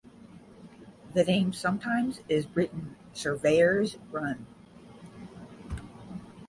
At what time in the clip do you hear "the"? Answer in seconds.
1.13-1.23